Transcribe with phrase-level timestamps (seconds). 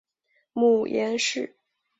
[0.53, 1.55] 母阎氏。